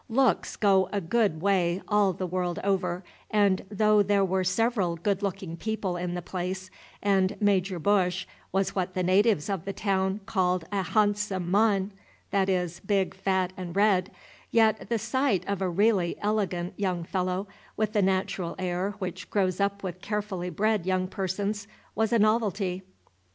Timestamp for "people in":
5.55-6.15